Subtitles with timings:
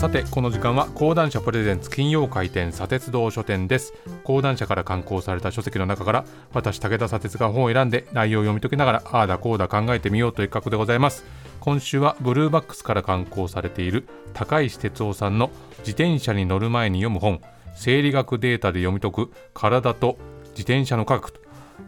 [0.00, 3.92] さてこの時間は講談社プレゼンツ金曜回転砂鉄道書店です。
[4.24, 11.26] 講談社から刊行された書籍の中から私武田砂鉄が本を選んで内容を読み解きながらああだこうだ考えてみようという企画でございます。
[11.60, 15.50] 今週はブルーバックスから刊行されている高石哲夫さんの
[15.80, 17.42] 自転車に乗る前に読む本。
[17.76, 20.16] 生理学データで読み解く体と
[20.52, 21.40] 自転車の科学と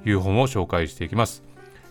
[0.04, 1.42] いう本を紹介していきます。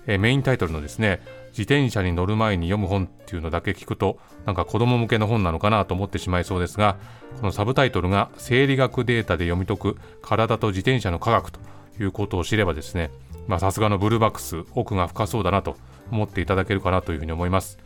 [0.06, 1.20] えメインタイトルのですね
[1.52, 6.98] 自転車に乗る前に読む本っていうのだけ聞くとなんか子供向けの本なのかなと思ってしまいそうですが
[7.40, 11.60] このサブタイトルが生理学データで読み解く体と自転車の科学と
[12.00, 13.12] いうことを知ればですね
[13.60, 15.76] さすがのブルーバックス奥が深そうだなと
[16.12, 17.80] 思っていただけるかなというふうに思います、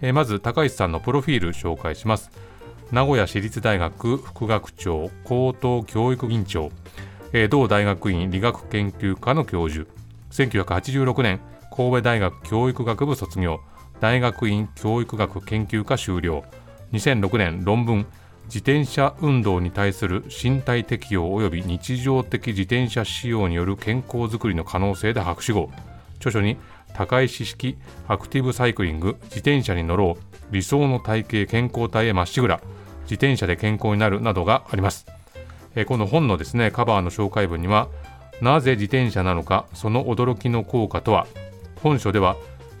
[0.00, 2.30] えー、まず高石さんのプロフィール紹介します。
[2.90, 6.70] 名古屋市立大学副学長高等教育院長、
[7.34, 9.86] えー、同大学院理学研究科の教授。
[10.30, 11.40] 1986年
[11.78, 13.60] 神戸大学教育学部卒業。
[14.00, 16.42] 大学院教育学研究科修了。
[16.92, 18.04] 2006年論文。
[18.46, 25.70] 自転車運動に対する身体適応及び日常的自転車使用による健康づくりの可能性で博士号。
[26.16, 26.56] 著書に
[26.94, 30.34] 高い知識アクティブサイクリング自転車に乗ろう。
[30.50, 32.60] 理想の体型健康体へまっしぐら。
[33.02, 35.06] 自転車で健康になるなどがあります、
[35.76, 37.88] えこの本のですねカバーの紹介文には
[38.42, 41.28] なぜ自転車なのかその驚きの効果とは。
[41.82, 42.36] 本書では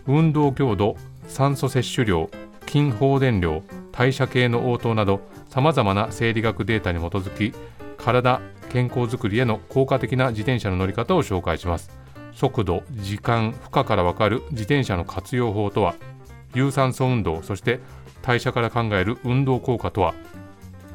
[0.06, 0.96] 運動強度
[1.26, 2.30] 酸素摂取量
[2.66, 7.54] 筋放電量代謝系の応答などさまざまな生理学データに基づき
[7.96, 11.90] 体健康づくりへの効果的な自転車の乗り方を紹介します
[12.32, 15.94] 速度時間負荷からわかる自転車の活用法とは
[16.54, 17.80] 有酸素運動そして
[18.22, 20.14] 代謝から考える運動効果とは、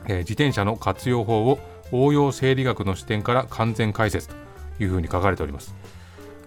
[0.05, 1.59] えー、自転車の活用法を
[1.91, 4.35] 応用生理学の視点から完全解説と
[4.79, 5.75] いうふうに書かれております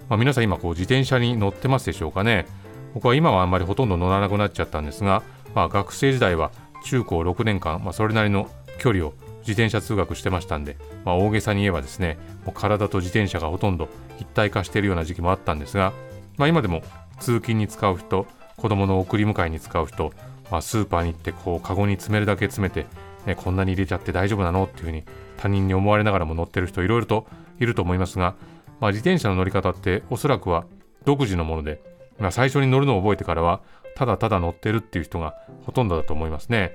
[0.09, 2.47] まあ、皆さん今こう自転車に乗ってますでしょうかね。
[2.95, 5.23] 僕は今はあんまりほとんど乗らなくなっちゃったんですが、
[5.55, 6.51] まあ、学生時代は
[6.85, 8.49] 中高6年間、まあ、それなりの
[8.79, 13.89] 距離を自転車通学してましたんで、まあ、大げさに言えばですねもう体と自転車がほとんど
[14.19, 15.93] 一体化しているような時期もあったんですが、
[16.39, 16.83] まあ、今でも
[17.21, 18.27] 通勤に使う人
[18.57, 20.13] 子供の送り迎えに使う人、
[20.51, 22.87] まあ、スーパーに行ってこうカゴに詰めるだけ詰めて、
[23.27, 25.05] ね、こんなに入れちゃって大丈夫なのっていうふうに
[25.37, 27.27] 他人に思われながらも乗ってる人いろいろと
[27.61, 28.35] いると思いますが
[28.81, 30.67] まあ、自転車の乗り方っておそらくは
[31.05, 31.81] 独自のもので、
[32.19, 33.63] まあ、最初に乗るのを覚えてからは
[33.95, 36.73] ただただ乗ってるっていう人がほとんどだと思いますね。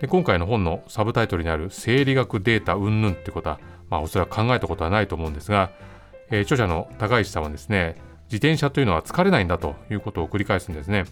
[0.00, 3.60] で今回の本のサブタイトルにある生理学データ云々ってことは、
[3.90, 5.70] まあ、おそらく考えたことはないと思うんですが、
[6.30, 11.04] えー、著者の高石さんはですね自転車というのは疲れないんだということを繰り返すんですね。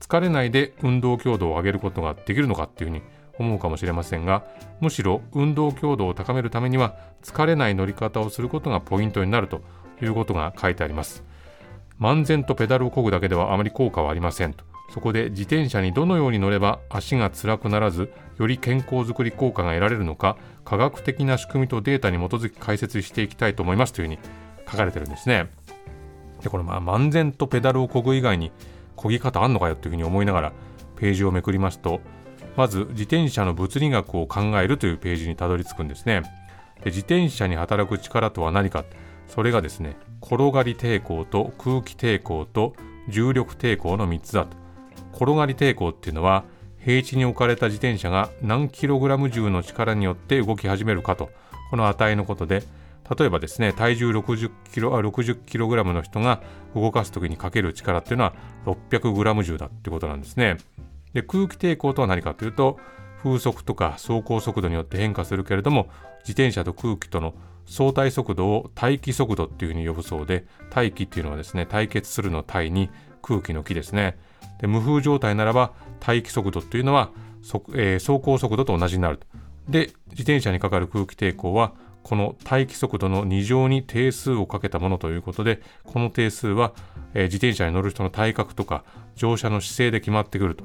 [0.00, 3.02] 疲れないで運動強度を上げることができるのかっていうふうに
[3.38, 4.44] 思うかもしれませんが
[4.80, 9.62] むしろ運動強度を高めるためには疲れない乗り方をすることがポイントになると
[10.02, 11.24] いうことが書いてあります。
[12.00, 14.64] 漫然とペダルを漕ぐだけではあまり効果はありませんと。
[14.92, 24.18] そこで自転車にどのように乗れば足が辛くならずより健康づくり効果が得られるのか科学的な仕組みとデータに基づき解説していきたいと思いますというふうに
[24.70, 25.50] 書かれてるんですね。
[26.42, 28.50] でこのまあ漫然とペダルを漕ぐ以外に
[28.96, 30.52] 漕ぎ方あんのかよというふうに思いながら
[30.96, 32.00] ページをめくりますと
[32.56, 36.22] まず自転車の物理学を考えるというページにたどり着くんですね。
[36.82, 38.84] で自転車に働く力とは何か。
[39.28, 42.74] それがですね転がり抵抗と空気抵抗と
[43.08, 44.56] 重力抵抗の3つだと。
[45.14, 46.44] 転がり抵抗っていうのは
[46.78, 51.30] 平地に置かれた自転車が何キログラム重の力によって動き始めるかと。
[51.70, 52.62] この値のことで
[53.16, 56.42] 例えばですね体重60キロあ60キログラムの人が
[56.74, 58.34] 動かす時にかける力っていうのは
[58.66, 60.58] 600グラム重だってことなんですね。
[61.14, 62.78] で空気抵抗とは何かというと
[63.22, 65.88] 風速とか走行速度によって変化するけれども
[66.20, 67.34] 自転車と空気との
[67.68, 72.90] 相対速度を大気速度っていうふうに呼ぶそうで大気っていうのはですね対決するの対に
[73.22, 74.18] 空気の気ですね。
[74.60, 77.10] で無風状態ならば大気速度っていうのは、
[77.74, 79.20] えー、走行速度と同じになる
[79.68, 86.72] で自転車にかかる空気抵抗はこの大気速度の2乗に定数をかけたものということでこの定数は、
[87.12, 90.64] えー、自転車に乗る人の体格とか乗車の姿勢で決まってくると。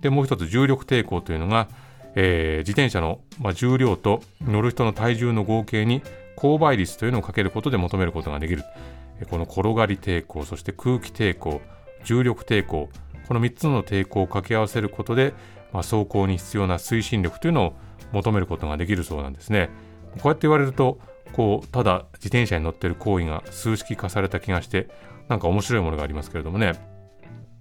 [0.00, 1.68] でもう一つ重力抵抗というのが、
[2.14, 6.02] えー、自転車の、まあ、重量と乗る人の体重の合計に
[6.40, 8.64] 勾配率というのをかけることで求めることができる。
[9.28, 11.60] この転がり抵抗、そして空気抵抗、
[12.04, 12.88] 重力抵抗、
[13.28, 15.34] この3つの抵抗を掛け合わせることで、
[15.72, 17.72] まあ、走行に必要な推進力というのを
[18.12, 19.68] 求めることができるそうなんですね。
[20.14, 20.98] こうやって言われると、
[21.32, 24.88] こう、ただ自転車に乗ってる行為が数式化された気がして、
[25.28, 26.72] なんか面白いものがありますけれどもね。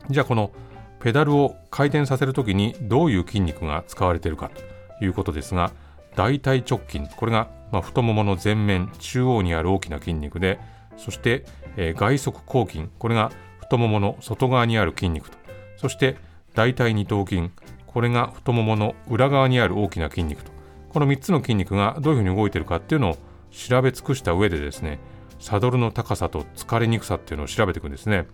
[0.09, 0.51] じゃあこの
[1.01, 4.49] ペダルを回転させるときにどういう筋肉が使われているか
[4.99, 5.71] ということですが、
[6.15, 10.59] 大腿直筋、これがまあ、太ももの前面中央にある大きな筋肉で
[10.97, 11.45] そして、
[11.77, 15.37] えー、外側後筋これが太ももの外側にある筋肉と。
[15.77, 16.17] そして
[16.55, 17.51] 大腿二頭筋
[17.87, 20.51] これが太ももの裏側にある大きな筋肉と。
[20.89, 23.17] この3つの筋肉がどういうふうに動いているかっていうのを
[23.51, 24.99] 調べ尽くした上でですね
[25.39, 28.27] サドルの高さと疲れにくさっていうのを調べていくんですね。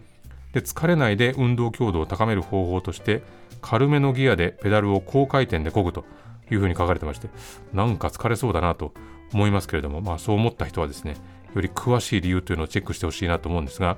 [0.53, 3.23] で疲れないで運動強度を高める方法として
[3.61, 6.05] 軽めのギアでペダルを高回転で漕ぐと
[6.49, 7.27] いうふうに書かれてまして
[7.73, 8.93] なんか疲れそうだなと
[9.33, 11.15] 思いますけれども、まあ、そう思った人はですね
[11.53, 13.97] より詳しい理由というのをチェックしてほしいなと思うんですが、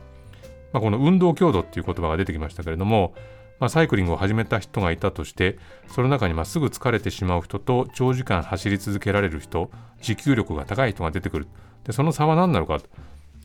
[0.73, 3.13] まあ、この運動強度っていう言葉が出てきましたけれども、
[3.59, 5.57] まあ、サイクリングを始めた人がいたとして
[5.87, 9.71] その中にますぐ疲れてしまう人と長時間走り続けられる人
[10.01, 11.47] 持久力が高い人が出てくる。
[11.83, 12.79] でその差は何なのか。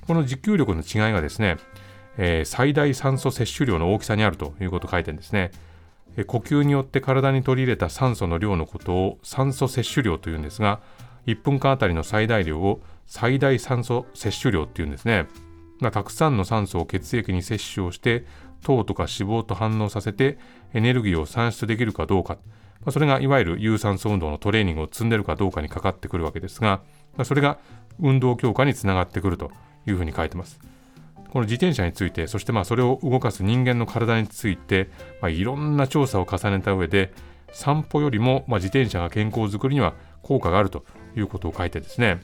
[0.06, 1.58] この持久力の違いがですね、
[2.18, 5.52] えー、最大酸素摂取量の大きさにあるということを書いてるんですね。
[6.26, 10.80] 呼吸によって体に取り入れた酸素の量のことを酸素摂取量というんですが
[11.26, 15.26] 1分間あたりの最大量を最大酸素摂取量っていうんですね、
[15.90, 18.24] たくさんの酸素を血液に摂取をして
[18.62, 20.38] 糖とか脂肪と反応させて
[20.72, 22.34] エネルギーを産出できるかどうか、
[22.80, 26.82] まあ、それがいわゆる有酸素運動のトレーニングを積んでるかどうかにかかってくるわけですが、
[27.16, 27.58] まあ、それが
[28.00, 29.50] 運動強化につながってくると
[29.86, 30.60] いうふうに書いてます。
[31.30, 34.90] この自転車についてそしてまあそれを動かす人間の体について、
[35.22, 37.14] まあ、いろんな調査を重ねた上で
[37.52, 40.84] 散歩よりもま自転車が健康づくりには効果があると
[41.16, 42.22] いうことを書いてですね。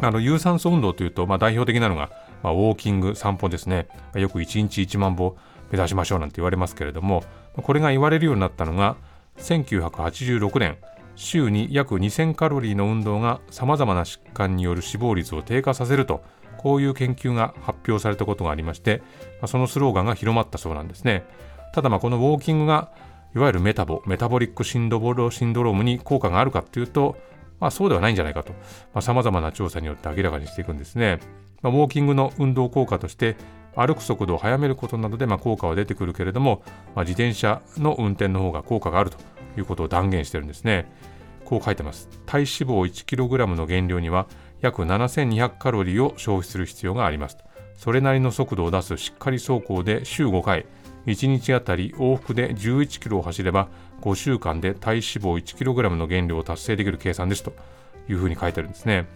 [0.00, 2.10] あの有酸素運動というと、まあ、代表的なのが、
[2.42, 5.36] まあ、ウォーキング散歩ですね、よく1日1万歩
[5.70, 7.24] 目指しましょうなんて言われますけれども
[7.54, 8.96] これが言われるようになったのが
[9.38, 10.76] 1986年
[11.16, 16.22] 週に約2000カロリーの運動がさまざまな疾患による死亡率を低下させると
[16.58, 19.02] こういう研究が発表されたことがありまして、
[19.40, 21.24] まそのスローガンが広まったそうなんですね。
[21.74, 22.92] ただまあこのウォーキングが
[23.34, 27.16] いわゆるメタボメタボリックシンドボロシンドロームに効果があるかというと、
[27.62, 28.52] まあ、そうではないんじゃないかと。
[29.00, 31.20] さまざ、まな調査によって明らかにしていくんですね、
[31.62, 33.36] まあ、ウォーキングの運動効果として
[33.76, 36.64] 歩く速度を速めることなどでま効果は出てくるけれども、
[36.96, 39.18] まあ、自転車の運転の方が効果があると
[39.56, 40.90] いうことを断言してるんですね。
[41.44, 42.08] こう書いてます。
[42.26, 44.26] 体脂肪 1kg の減量には
[44.60, 47.36] 約7200カロリーを消費する必要があります
[47.76, 50.66] それなりの速度を出すしっかり走行で週5回。
[51.06, 53.68] 1日あたり往復で11キロを走れば
[54.00, 57.52] 5週間で体脂肪 1kg の減量を達成できる計算ですと
[58.08, 59.06] いうふうに書いてあるんですね。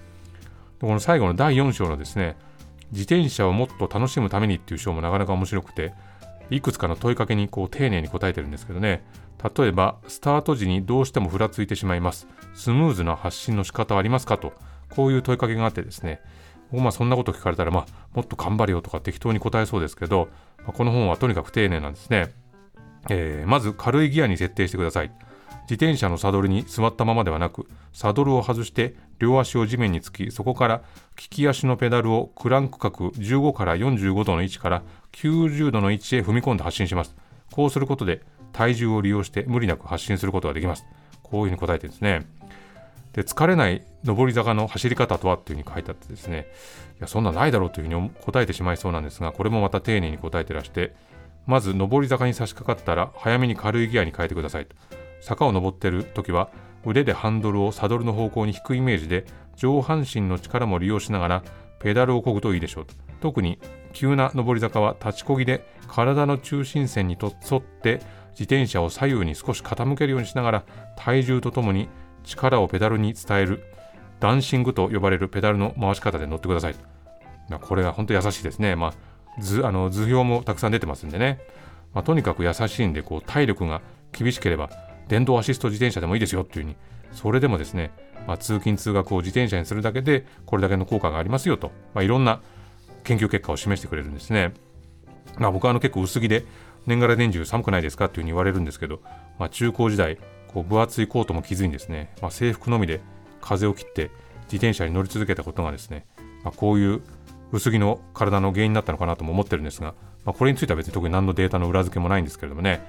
[0.80, 2.36] この最後の第4章のですね
[2.92, 5.94] 自転車をもっと楽しむためにっていう章もなかなか面白くて
[6.50, 9.04] いくつかの問いかけにこう丁寧に答えてるんですけどね。
[9.56, 12.26] 例えばスタート時にどうしてもふらついてしまいます。
[12.54, 14.52] スムーズな発進の仕方はありますかと
[14.90, 16.20] こういう問いかけがあってですね。
[16.72, 20.28] まあそんなこと聞かれたら、まあ、もっと頑張れよとか適当に答えそうですけど、
[20.58, 22.32] まあ、この本はとにかく丁寧なんですね、
[23.08, 25.12] えー、まず軽いギアに設定してください。
[25.62, 30.82] 自転車のサドルに座ったままではなくサドルを外して両足を地面につきそこから
[31.20, 34.82] 利き足のペダルをクランク角15から45度の位置から
[35.12, 37.16] 90度の位置へ踏み込んで発進します。
[37.50, 38.22] こうすることで
[38.52, 40.86] 体重を利用して無理なく発進することができます。
[41.22, 42.26] こういうふうに答えてるんですね。
[43.16, 46.46] で疲れない上り坂の走り方とはっていうふうに書いてあってですね
[46.98, 50.94] いやそんなないだろうというふうに答えてしまいそうなんですがこれもまた丁寧に答えてらして
[51.46, 54.76] まず上り坂に差し掛かったら早めに軽いギアに変えてくださいと。
[55.22, 56.50] 坂を登っている時は
[56.84, 59.24] 腕でハンドルをサドルの方向に引くイメージで
[59.56, 61.42] 上半身の力も利用しながら
[61.80, 62.94] ペダルを漕ぐといいでしょうと。
[63.20, 63.58] 特に
[63.92, 68.00] 急な上り坂は立ちこぎで体の中心線に沿って
[68.32, 70.64] 自転車を左右に少し傾けるようにしながら
[70.96, 71.88] 体重とともに
[72.26, 73.64] 力をペダルに伝える
[74.20, 76.74] ダンシングと呼ばれるペダルの回し方で乗ってください。
[77.48, 78.76] まこれは本当優しいですね。
[78.76, 78.94] まあ、
[79.40, 81.40] 図あの図表もたくさん出てますんでね。
[81.94, 83.80] まあ、とにかく優しいんでこう体力が
[84.12, 84.68] 厳しければ
[85.08, 86.76] 電動アシスト自転車でもいいですよっていうふうに
[87.12, 87.90] それでもですね、
[88.26, 92.42] まあ、通勤通学を自転車にするだけでこれだけの効果がありますよと、まあ、いろんな
[93.04, 94.52] 研究結果を示してくれるんですね。
[95.38, 96.44] まあ、僕はあの結構薄着で
[96.86, 99.00] 年がら年中寒くないですかっていうふうに言われるんですけど、
[99.38, 100.18] まあ、中高時代
[100.56, 103.02] こう分厚いコートも着ずにですね、まあ、制服のみで
[103.42, 104.10] 風を切って
[104.44, 106.06] 自転車に乗り続けたことがですね、
[106.44, 107.02] まあ、こういう
[107.52, 109.94] 薄着の体の原因になったのかなとも思ってるんですが、
[110.24, 112.80] まあ、これについては別に特に何のデータの裏付けもないんですけれどもね、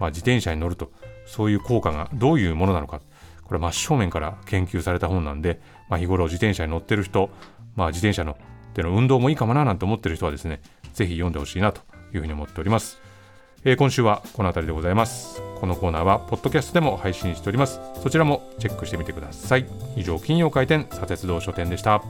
[0.00, 0.90] まあ、自転車に乗ると
[1.24, 3.00] そういう効果がどういうものなのか。
[3.44, 7.30] これ真正面から研究された本なんで、まあ、日頃自転車に乗ってる人、
[7.76, 8.36] まあ、自転車の
[8.74, 10.60] での運動もいいかもななんて思ってる人はですね
[10.92, 13.00] ぜひ読んでほしいなというふうに思っております。
[13.64, 15.40] えー、今週はこの辺りでございます。
[15.60, 17.80] このコーナーはポッドキャストでも配信しております。
[18.02, 19.66] そちらもチェックしてみてください。
[19.96, 22.02] 以上金曜回転砂鉄道書店でした。